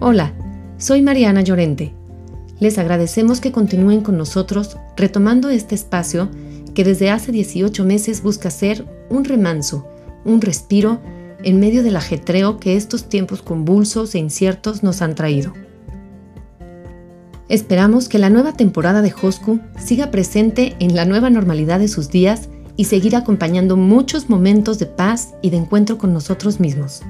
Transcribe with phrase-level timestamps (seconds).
[0.00, 0.32] Hola,
[0.76, 1.92] soy Mariana Llorente.
[2.60, 6.28] Les agradecemos que continúen con nosotros retomando este espacio
[6.72, 9.88] que desde hace 18 meses busca ser un remanso,
[10.24, 11.00] un respiro
[11.42, 15.52] en medio del ajetreo que estos tiempos convulsos e inciertos nos han traído.
[17.48, 22.08] Esperamos que la nueva temporada de Hosku siga presente en la nueva normalidad de sus
[22.08, 27.02] días y seguir acompañando muchos momentos de paz y de encuentro con nosotros mismos.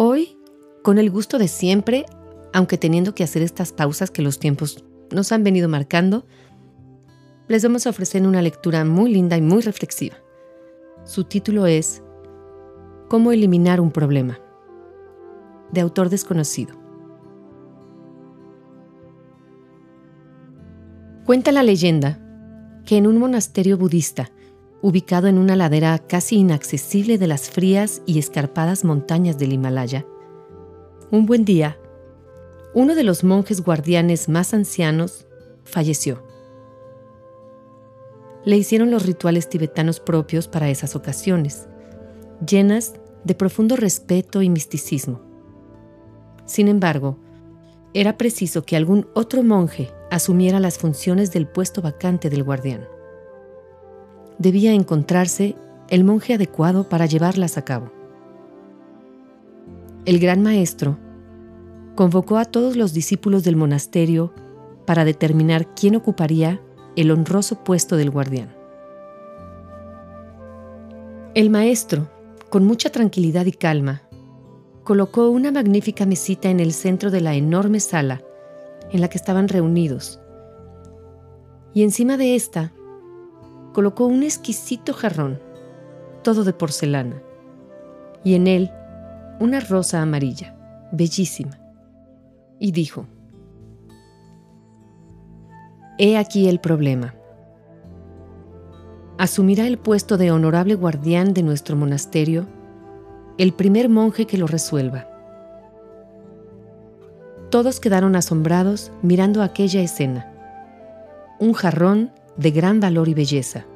[0.00, 0.38] Hoy,
[0.84, 2.06] con el gusto de siempre,
[2.52, 6.24] aunque teniendo que hacer estas pausas que los tiempos nos han venido marcando,
[7.48, 10.14] les vamos a ofrecer una lectura muy linda y muy reflexiva.
[11.04, 12.00] Su título es
[13.08, 14.38] Cómo eliminar un problema,
[15.72, 16.76] de autor desconocido.
[21.26, 22.20] Cuenta la leyenda
[22.86, 24.30] que en un monasterio budista,
[24.80, 30.06] ubicado en una ladera casi inaccesible de las frías y escarpadas montañas del Himalaya,
[31.10, 31.78] un buen día,
[32.74, 35.26] uno de los monjes guardianes más ancianos
[35.64, 36.22] falleció.
[38.44, 41.66] Le hicieron los rituales tibetanos propios para esas ocasiones,
[42.46, 45.20] llenas de profundo respeto y misticismo.
[46.44, 47.18] Sin embargo,
[47.94, 52.86] era preciso que algún otro monje asumiera las funciones del puesto vacante del guardián
[54.38, 55.56] debía encontrarse
[55.88, 57.90] el monje adecuado para llevarlas a cabo.
[60.04, 60.98] El gran maestro
[61.94, 64.32] convocó a todos los discípulos del monasterio
[64.86, 66.60] para determinar quién ocuparía
[66.96, 68.54] el honroso puesto del guardián.
[71.34, 72.08] El maestro,
[72.48, 74.02] con mucha tranquilidad y calma,
[74.84, 78.22] colocó una magnífica mesita en el centro de la enorme sala
[78.90, 80.20] en la que estaban reunidos,
[81.74, 82.72] y encima de esta
[83.78, 85.38] colocó un exquisito jarrón,
[86.24, 87.22] todo de porcelana,
[88.24, 88.72] y en él
[89.38, 90.56] una rosa amarilla,
[90.90, 91.60] bellísima,
[92.58, 93.06] y dijo,
[95.96, 97.14] He aquí el problema.
[99.16, 102.48] Asumirá el puesto de honorable guardián de nuestro monasterio
[103.38, 105.06] el primer monje que lo resuelva.
[107.48, 110.32] Todos quedaron asombrados mirando aquella escena.
[111.38, 113.66] Un jarrón de gran valor y belleza,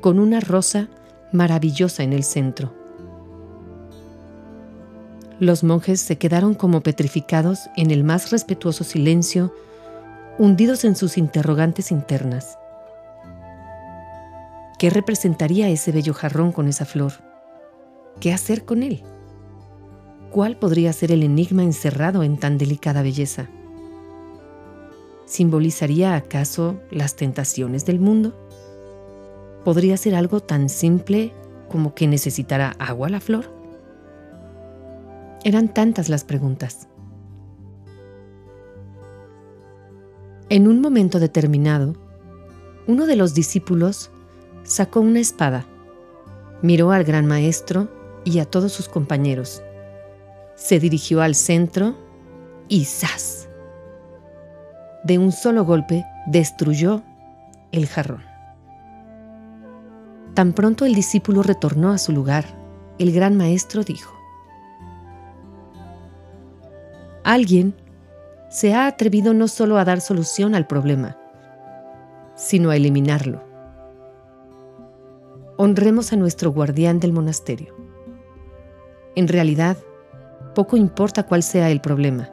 [0.00, 0.88] con una rosa
[1.32, 2.74] maravillosa en el centro.
[5.40, 9.52] Los monjes se quedaron como petrificados en el más respetuoso silencio,
[10.38, 12.58] hundidos en sus interrogantes internas.
[14.78, 17.12] ¿Qué representaría ese bello jarrón con esa flor?
[18.20, 19.02] ¿Qué hacer con él?
[20.30, 23.48] ¿Cuál podría ser el enigma encerrado en tan delicada belleza?
[25.32, 28.34] ¿Simbolizaría acaso las tentaciones del mundo?
[29.64, 31.32] ¿Podría ser algo tan simple
[31.70, 33.50] como que necesitará agua la flor?
[35.42, 36.86] Eran tantas las preguntas.
[40.50, 41.94] En un momento determinado,
[42.86, 44.10] uno de los discípulos
[44.64, 45.64] sacó una espada,
[46.60, 47.88] miró al gran maestro
[48.26, 49.62] y a todos sus compañeros,
[50.56, 51.96] se dirigió al centro
[52.68, 53.41] y ¡zas!
[55.04, 57.02] De un solo golpe destruyó
[57.72, 58.22] el jarrón.
[60.34, 62.44] Tan pronto el discípulo retornó a su lugar,
[62.98, 64.14] el gran maestro dijo,
[67.24, 67.74] Alguien
[68.48, 71.16] se ha atrevido no solo a dar solución al problema,
[72.34, 73.42] sino a eliminarlo.
[75.56, 77.74] Honremos a nuestro guardián del monasterio.
[79.14, 79.76] En realidad,
[80.54, 82.30] poco importa cuál sea el problema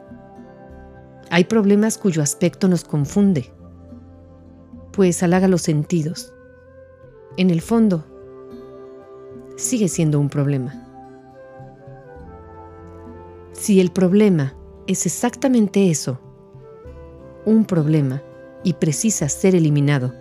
[1.30, 3.52] hay problemas cuyo aspecto nos confunde,
[4.92, 6.34] pues halaga los sentidos.
[7.36, 8.04] En el fondo,
[9.56, 10.88] sigue siendo un problema.
[13.52, 14.54] Si el problema
[14.88, 16.20] es exactamente eso,
[17.46, 18.22] un problema,
[18.62, 20.12] y precisa ser eliminado,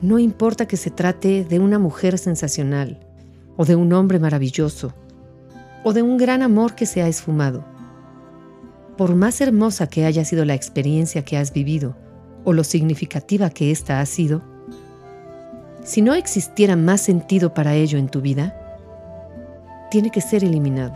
[0.00, 3.06] no importa que se trate de una mujer sensacional,
[3.56, 4.94] o de un hombre maravilloso,
[5.84, 7.73] o de un gran amor que se ha esfumado
[8.96, 11.96] por más hermosa que haya sido la experiencia que has vivido
[12.44, 14.42] o lo significativa que ésta ha sido,
[15.82, 18.54] si no existiera más sentido para ello en tu vida,
[19.90, 20.94] tiene que ser eliminado.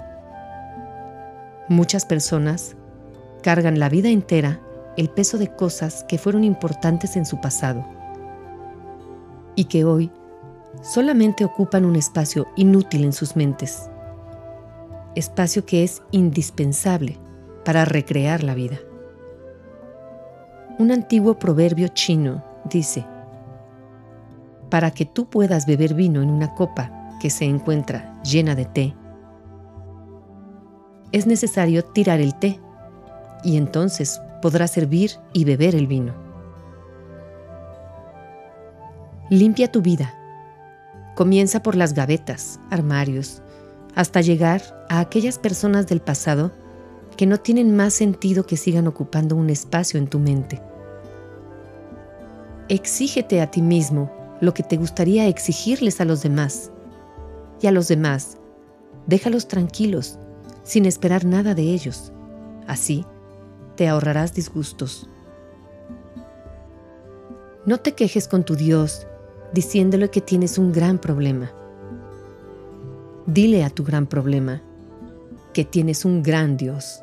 [1.68, 2.76] Muchas personas
[3.42, 4.60] cargan la vida entera
[4.96, 7.84] el peso de cosas que fueron importantes en su pasado
[9.54, 10.10] y que hoy
[10.82, 13.88] solamente ocupan un espacio inútil en sus mentes,
[15.14, 17.18] espacio que es indispensable
[17.69, 18.79] para recrear la vida.
[20.79, 23.05] Un antiguo proverbio chino dice,
[24.70, 28.97] para que tú puedas beber vino en una copa que se encuentra llena de té,
[31.12, 32.59] es necesario tirar el té
[33.44, 36.15] y entonces podrás servir y beber el vino.
[39.29, 40.15] Limpia tu vida.
[41.17, 43.43] Comienza por las gavetas, armarios,
[43.94, 46.50] hasta llegar a aquellas personas del pasado
[47.19, 50.62] que no tienen más sentido que sigan ocupando un espacio en tu mente.
[52.69, 56.70] Exígete a ti mismo lo que te gustaría exigirles a los demás.
[57.61, 58.38] Y a los demás,
[59.09, 60.17] déjalos tranquilos,
[60.62, 62.12] sin esperar nada de ellos.
[62.69, 63.05] Así,
[63.75, 65.11] te ahorrarás disgustos.
[67.67, 69.09] No te quejes con tu Dios
[69.53, 71.50] diciéndole que tienes un gran problema.
[73.26, 74.62] Dile a tu gran problema
[75.53, 77.03] que tienes un gran Dios.